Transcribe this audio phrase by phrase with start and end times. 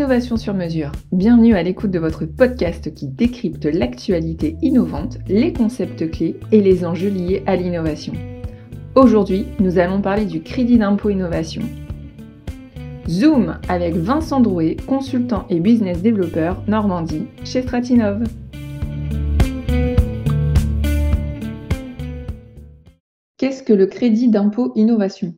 [0.00, 0.92] Innovation sur mesure.
[1.12, 6.86] Bienvenue à l'écoute de votre podcast qui décrypte l'actualité innovante, les concepts clés et les
[6.86, 8.14] enjeux liés à l'innovation.
[8.94, 11.60] Aujourd'hui, nous allons parler du crédit d'impôt innovation.
[13.10, 18.24] Zoom avec Vincent Drouet, consultant et business développeur Normandie chez Stratinov.
[23.36, 25.34] Qu'est-ce que le crédit d'impôt innovation?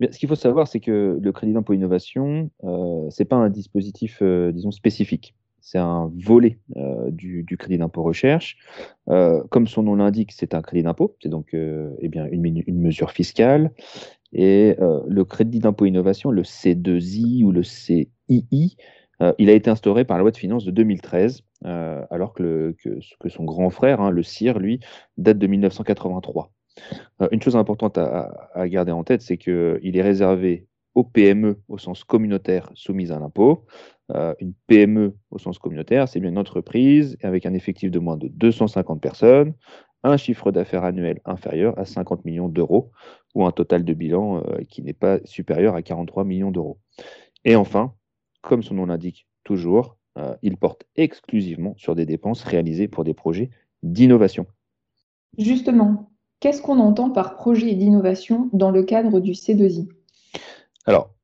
[0.00, 3.48] Ce qu'il faut savoir, c'est que le crédit d'impôt innovation, euh, ce n'est pas un
[3.48, 5.34] dispositif, euh, disons, spécifique.
[5.60, 8.56] C'est un volet euh, du, crédit d'impôt recherche.
[9.06, 13.72] Comme son nom l'indique, c'est un crédit d'impôt, c'est donc eh bien, une, mesure fiscale.
[14.32, 18.76] Et le crédit d'impôt innovation, le C2I ou le CII,
[19.38, 23.42] il a été instauré par la loi de finances de 2013, alors que, que, son
[23.42, 24.78] grand frère, hein, le CIR, lui,
[25.16, 26.52] date de 1983.
[27.20, 31.78] Euh, une chose importante à, garder en tête, c'est qu'il est réservé aux PME au
[31.78, 33.64] sens communautaire soumises à l'impôt.
[34.14, 38.16] Euh, une PME au sens communautaire, c'est bien une entreprise avec un effectif de moins
[38.16, 39.54] de 250 personnes,
[40.04, 42.92] un chiffre d'affaires annuel inférieur à 50 millions d'euros
[43.34, 46.78] ou un total de bilan euh, qui n'est pas supérieur à 43 millions d'euros.
[47.44, 47.92] Et enfin,
[48.42, 49.96] comme son nom l'indique toujours,
[50.40, 53.50] il porte exclusivement sur des dépenses réalisées pour des projets
[53.82, 54.46] d'innovation.
[55.36, 59.88] Justement, Qu'est-ce qu'on entend par projet d'innovation dans le cadre du C2I
[60.84, 61.14] Alors,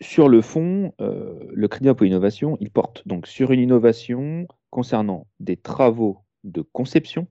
[0.00, 5.26] sur le fond, euh, le crédit d'impôt innovation, il porte donc sur une innovation concernant
[5.40, 7.26] des travaux de conception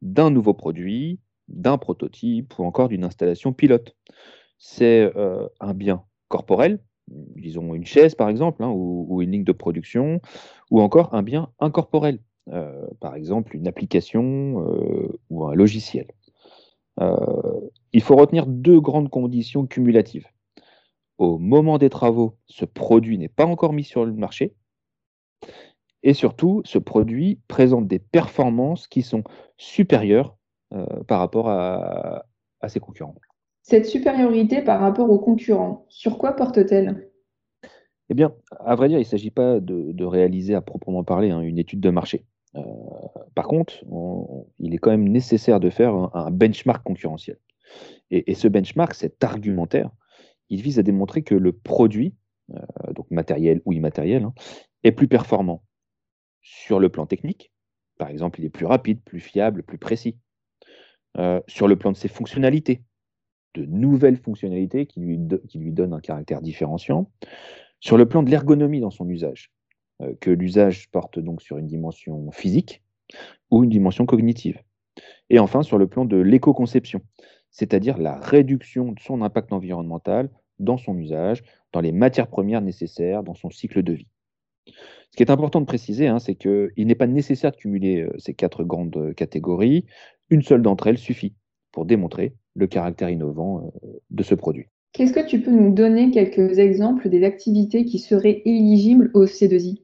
[0.00, 1.18] d'un nouveau produit,
[1.48, 3.96] d'un prototype ou encore d'une installation pilote.
[4.58, 9.52] C'est euh, un bien corporel, disons une chaise par exemple, hein, ou, une ligne de
[9.52, 10.20] production,
[10.70, 12.20] ou encore un bien incorporel,
[12.52, 14.64] euh, par exemple une application
[15.30, 16.06] ou un logiciel.
[17.00, 17.60] Euh,
[17.92, 20.26] il faut retenir deux grandes conditions cumulatives.
[21.18, 24.54] Au moment des travaux, ce produit n'est pas encore mis sur le marché.
[26.02, 29.22] Et surtout, ce produit présente des performances qui sont
[29.58, 30.36] supérieures
[30.72, 32.24] euh, par rapport à,
[32.68, 33.14] ses concurrents.
[33.62, 37.10] Cette supériorité par rapport aux concurrents, sur quoi porte-t-elle?
[38.08, 41.40] Eh bien, à vrai dire, il ne s'agit pas de, réaliser à proprement parler hein,
[41.40, 42.24] une étude de marché.
[42.56, 42.60] Euh,
[43.34, 43.84] par contre,
[44.58, 47.38] il est quand même nécessaire de faire un, benchmark concurrentiel.
[48.10, 49.90] Et, ce benchmark, cet argumentaire,
[50.48, 52.14] il vise à démontrer que le produit,
[52.52, 54.34] euh, donc matériel ou immatériel, hein,
[54.82, 55.62] est plus performant
[56.42, 57.52] sur le plan technique.
[57.98, 60.16] Par exemple, il est plus rapide, plus fiable, plus précis.
[61.18, 62.82] Euh, sur le plan de ses fonctionnalités,
[63.54, 65.18] de nouvelles fonctionnalités qui lui,
[65.72, 67.10] donnent un caractère différenciant.
[67.80, 69.52] Sur le plan de l'ergonomie dans son usage,
[70.20, 72.82] que l'usage porte donc sur une dimension physique
[73.50, 74.60] ou une dimension cognitive.
[75.28, 77.00] Et enfin, sur le plan de l'éco-conception,
[77.50, 83.22] c'est-à-dire la réduction de son impact environnemental dans son usage, dans les matières premières nécessaires,
[83.22, 84.08] dans son cycle de vie.
[84.66, 88.12] Ce qui est important de préciser, hein, c'est qu'il n'est pas nécessaire de cumuler euh,
[88.18, 89.86] ces quatre grandes catégories.
[90.28, 91.34] Une seule d'entre elles suffit
[91.72, 94.66] pour démontrer le caractère innovant euh, de ce produit.
[94.92, 99.80] Qu'est-ce que tu peux nous donner quelques exemples des activités qui seraient éligibles au C2I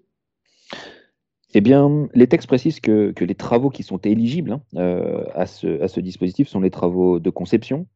[1.57, 6.01] eh bien, les textes précisent que, les travaux qui sont éligibles hein, euh, à, ce,
[6.01, 7.87] dispositif sont les travaux de conception,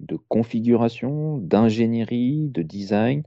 [0.00, 3.24] de configuration, d'ingénierie, de design,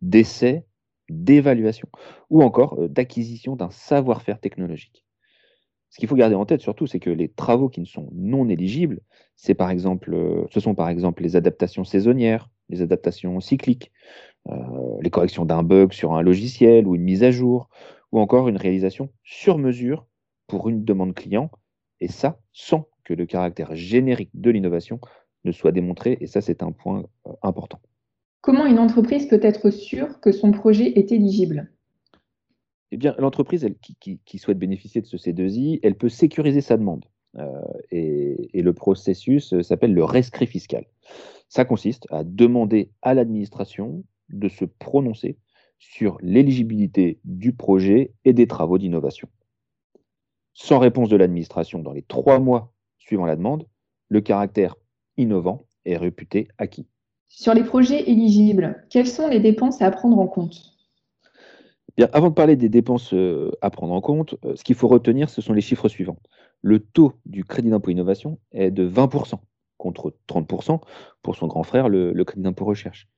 [0.00, 0.64] d'essai,
[1.08, 1.88] d'évaluation,
[2.30, 5.04] ou encore euh, d'acquisition d'un savoir-faire technologique.
[5.90, 8.48] Ce qu'il faut garder en tête surtout, c'est que les travaux qui ne sont non
[8.48, 9.00] éligibles,
[9.34, 13.90] c'est euh, ce sont par exemple les adaptations saisonnières, les adaptations cycliques,
[15.00, 17.68] les corrections d'un bug sur un logiciel ou une mise à jour,
[18.12, 20.06] ou encore une réalisation sur mesure
[20.46, 21.50] pour une demande client,
[22.00, 25.00] et ça sans que le caractère générique de l'innovation
[25.44, 27.80] ne soit démontré, et ça c'est un point euh, important.
[28.42, 31.70] Comment une entreprise peut être sûre que son projet est éligible?
[32.90, 37.06] Eh bien, l'entreprise qui, souhaite bénéficier de ce C2I, elle peut sécuriser sa demande.
[37.38, 37.48] Euh,
[37.90, 40.84] et, et, le processus euh, s'appelle le rescrit fiscal.
[41.48, 45.38] Ça consiste à demander à l'administration de se prononcer
[45.82, 49.28] sur l'éligibilité du projet et des travaux d'innovation.
[50.54, 53.66] Sans réponse de l'administration dans les trois mois suivant la demande,
[54.08, 54.76] le caractère
[55.16, 56.86] innovant est réputé acquis.
[57.26, 60.72] Sur les projets éligibles, quelles sont les dépenses à prendre en compte?
[61.96, 64.88] Bien, avant de parler des dépenses euh, à prendre en compte, euh, ce qu'il faut
[64.88, 66.18] retenir, ce sont les chiffres suivants.
[66.60, 69.40] Le taux du crédit d'impôt innovation est de 20%
[69.78, 70.80] contre 30%
[71.22, 73.08] pour son grand frère, le, le crédit d'impôt recherche.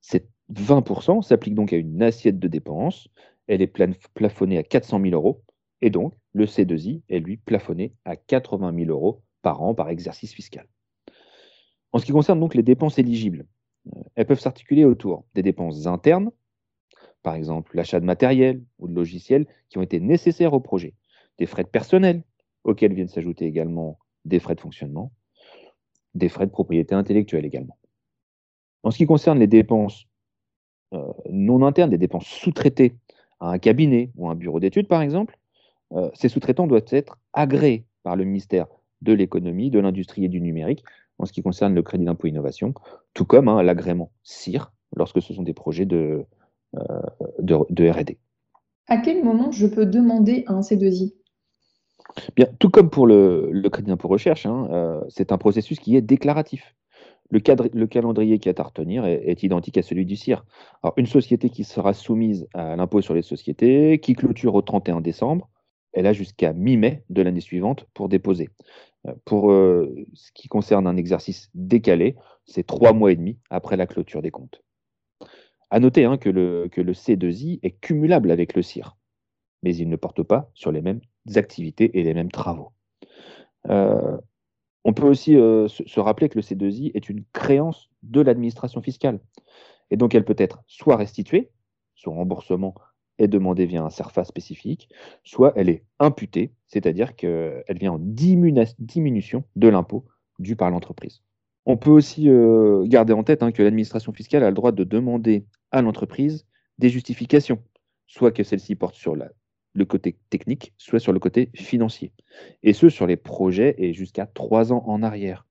[0.00, 3.08] Cette 20% s'applique donc à une assiette de dépenses.
[3.46, 3.72] Elle est
[4.14, 5.42] plafonnée à 400 000 euros.
[5.80, 10.32] Et donc, le C2I est lui plafonné à 80 000 euros par an par exercice
[10.32, 10.66] fiscal.
[11.92, 13.46] En ce qui concerne donc les dépenses éligibles,
[13.94, 16.30] euh, elles peuvent s'articuler autour des dépenses internes,
[17.22, 20.94] par exemple l'achat de matériel ou de logiciels qui ont été nécessaires au projet,
[21.38, 22.22] des frais de personnel,
[22.64, 25.12] auxquels viennent s'ajouter également des frais de fonctionnement,
[26.14, 27.78] des frais de propriété intellectuelle également.
[28.82, 30.06] En ce qui concerne les dépenses
[31.30, 32.94] non internes, des dépenses sous-traitées
[33.40, 35.38] à un cabinet ou un bureau d'études, par exemple,
[35.92, 38.66] euh, ces sous-traitants doivent être agréés par le ministère
[39.02, 40.84] de l'économie, de l'industrie et du numérique
[41.18, 42.74] en ce qui concerne le crédit d'impôt innovation,
[43.12, 46.24] tout comme hein, l'agrément CIR lorsque ce sont des projets de,
[46.74, 47.02] euh,
[47.38, 48.16] de, RD.
[48.88, 51.14] À quel moment je peux demander un C2I
[52.36, 56.02] Bien, tout comme pour le, crédit d'impôt recherche, hein, euh, c'est un processus qui est
[56.02, 56.74] déclaratif.
[57.30, 57.40] Le,
[57.86, 60.44] calendrier qui est à retenir est, identique à celui du CIR.
[60.82, 65.00] Alors, une société qui sera soumise à l'impôt sur les sociétés, qui clôture au 31
[65.00, 65.48] décembre,
[65.92, 68.50] elle a jusqu'à mi-mai de l'année suivante pour déposer.
[69.06, 72.16] Euh, pour euh, ce qui concerne un exercice décalé,
[72.46, 74.62] c'est trois mois et demi après la clôture des comptes.
[75.70, 78.96] À noter hein, que, le, que, le, C2I est cumulable avec le CIR,
[79.62, 81.00] mais il ne porte pas sur les mêmes
[81.34, 82.72] activités et les mêmes travaux.
[83.70, 84.18] Euh,
[84.84, 89.18] on peut aussi se rappeler que le C2I est une créance de l'administration fiscale.
[89.90, 91.50] Et donc elle peut être soit restituée,
[91.94, 92.74] son remboursement
[93.18, 94.88] est demandée via un CERFA spécifique,
[95.22, 100.04] soit elle est imputée, c'est-à-dire qu'elle vient en diminution de l'impôt
[100.38, 101.22] dû par l'entreprise.
[101.66, 104.84] On peut aussi euh, garder en tête hein, que l'administration fiscale a le droit de
[104.84, 106.46] demander à l'entreprise
[106.78, 107.62] des justifications,
[108.06, 109.16] soit que celle-ci porte sur
[109.74, 112.12] le côté technique, soit sur le côté financier,
[112.62, 115.46] et ce sur les projets et jusqu'à trois ans en arrière.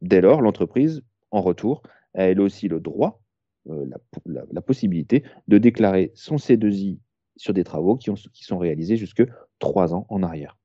[0.00, 1.82] Dès lors, l'entreprise, en retour,
[2.14, 3.22] a elle aussi le droit
[3.68, 3.86] euh,
[4.26, 6.98] la, possibilité de déclarer son C2I
[7.36, 8.10] sur des travaux qui,
[8.44, 9.24] sont réalisés jusque
[9.60, 10.58] trois ans en arrière.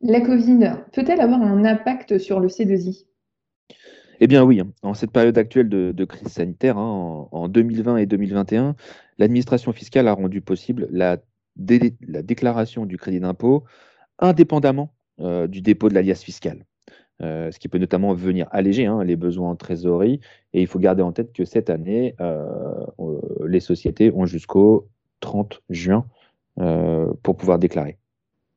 [0.00, 3.06] La Covid peut-elle avoir un impact sur le C2I
[4.22, 4.70] eh bien oui, hein.
[4.82, 8.76] en cette période actuelle de, crise sanitaire, hein, en, 2020 et 2021,
[9.16, 11.16] l'administration fiscale a rendu possible la,
[11.56, 13.64] déclaration du crédit d'impôt
[14.18, 16.64] indépendamment euh, du dépôt de l'alias fiscal.
[17.22, 20.20] Euh, ce qui peut notamment venir alléger hein, les besoins en trésorerie.
[20.54, 22.46] Et il faut garder en tête que cette année, euh,
[22.98, 24.88] euh, les sociétés ont jusqu'au
[25.20, 26.06] 30 juin
[27.22, 27.96] pour pouvoir déclarer.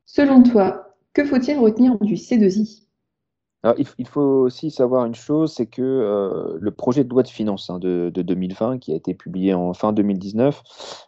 [0.04, 2.82] Selon toi, que faut-il retenir du C2I
[3.78, 7.78] il, faut aussi savoir une chose, c'est que le projet de loi de finances hein,
[7.78, 10.62] de, 2020, qui a été publié en fin 2019,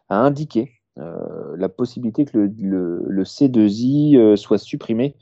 [0.09, 5.15] a indiqué la possibilité que le, le C2I soit supprimé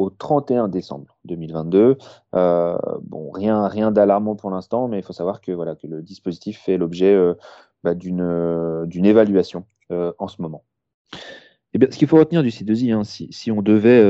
[0.00, 1.98] au 31 décembre 2022.
[2.34, 6.02] Euh, bon, rien, rien d'alarmant pour l'instant, mais il faut savoir que, voilà, que le
[6.02, 7.34] dispositif fait l'objet euh,
[7.84, 10.64] bah, euh, d'une évaluation en ce moment.
[11.12, 11.18] Et
[11.74, 14.00] eh bien, ce qu'il faut retenir du C2I, hein, si, on devait,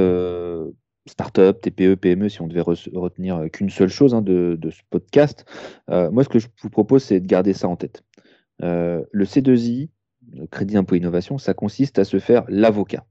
[1.07, 5.47] start-up, TPE, PME, si on devait retenir qu'une seule chose hein, de, ce podcast,
[5.89, 8.05] moi, ce que je vous propose, c'est de garder ça en tête.
[8.61, 9.89] le C2I,
[10.33, 13.07] le crédit impôt innovation, ça consiste à se faire l'avocat.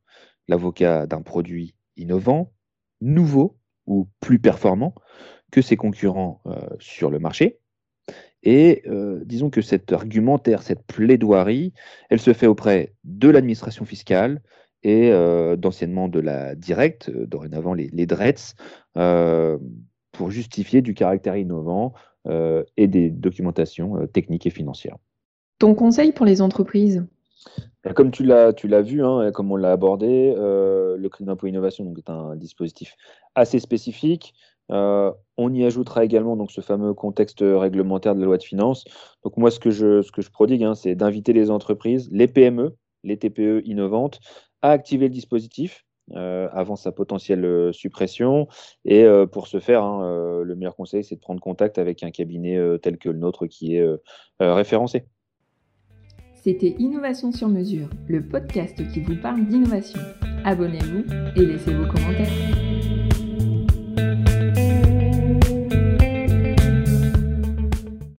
[0.48, 2.51] L'avocat d'un produit innovant,
[3.01, 4.94] nouveau ou plus performant
[5.51, 7.60] que ses concurrents euh, sur le marché.
[8.44, 11.74] Et euh, disons que cet argumentaire, cette plaidoirie,
[12.10, 14.42] elle se fait auprès de l'administration fiscale
[14.81, 18.56] et euh, d'anciennement de la directe, dorénavant les, les DRETS,
[20.13, 21.94] pour justifier du caractère innovant
[22.75, 24.98] et des documentations techniques et financières.
[25.60, 27.05] Ton conseil pour les entreprises?
[27.96, 32.10] Comme tu l'as, vu, hein, comme on l'a abordé, euh, le crédit d'impôt innovation est
[32.10, 32.96] un dispositif
[33.36, 34.34] assez spécifique.
[34.72, 38.84] Euh, on y ajoutera également donc, ce fameux contexte réglementaire de la loi de finances.
[39.24, 42.27] Donc moi, ce que je, ce que je prodigue, hein, c'est d'inviter les entreprises, les
[42.27, 44.19] PME, les TPE innovantes,
[44.62, 48.48] à activer le dispositif euh, avant sa potentielle suppression.
[48.86, 52.60] Et pour ce faire, hein, le meilleur conseil, c'est de prendre contact avec un cabinet
[52.79, 53.88] tel que le nôtre qui est
[54.39, 55.05] référencé.
[56.41, 60.00] C'était Innovation sur mesure, le podcast qui vous parle d'innovation.
[60.46, 61.03] Abonnez-vous
[61.36, 62.31] et laissez vos commentaires.